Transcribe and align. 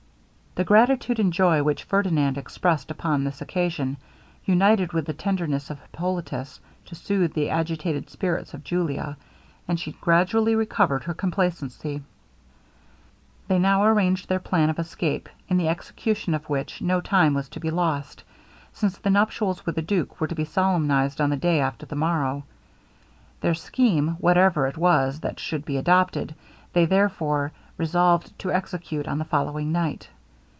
The 0.53 0.65
gratitude 0.65 1.17
and 1.17 1.31
joy 1.31 1.63
which 1.63 1.85
Ferdinand 1.85 2.37
expressed 2.37 2.91
upon 2.91 3.23
this 3.23 3.39
occasion, 3.41 3.95
united 4.43 4.91
with 4.91 5.05
the 5.05 5.13
tenderness 5.13 5.69
of 5.69 5.79
Hippolitus 5.79 6.59
to 6.87 6.93
soothe 6.93 7.31
the 7.33 7.49
agitated 7.51 8.09
spirits 8.09 8.53
of 8.53 8.61
Julia, 8.65 9.15
and 9.65 9.79
she 9.79 9.93
gradually 10.01 10.53
recovered 10.53 11.05
her 11.05 11.13
complacency. 11.13 12.03
They 13.47 13.59
now 13.59 13.85
arranged 13.85 14.27
their 14.27 14.41
plan 14.41 14.69
of 14.69 14.77
escape; 14.77 15.29
in 15.47 15.55
the 15.55 15.69
execution 15.69 16.33
of 16.33 16.49
which, 16.49 16.81
no 16.81 16.99
time 16.99 17.33
was 17.33 17.47
to 17.47 17.61
be 17.61 17.71
lost, 17.71 18.25
since 18.73 18.97
the 18.97 19.09
nuptials 19.09 19.65
with 19.65 19.75
the 19.75 19.81
duke 19.81 20.19
were 20.19 20.27
to 20.27 20.35
be 20.35 20.43
solemnized 20.43 21.21
on 21.21 21.29
the 21.29 21.37
day 21.37 21.61
after 21.61 21.85
the 21.85 21.95
morrow. 21.95 22.43
Their 23.39 23.53
scheme, 23.55 24.17
whatever 24.19 24.67
it 24.67 24.75
was 24.77 25.21
that 25.21 25.39
should 25.39 25.63
be 25.63 25.77
adopted, 25.77 26.35
they, 26.73 26.83
therefore, 26.87 27.53
resolved 27.77 28.37
to 28.39 28.51
execute 28.51 29.07
on 29.07 29.17
the 29.17 29.23
following 29.23 29.71
night. 29.71 30.09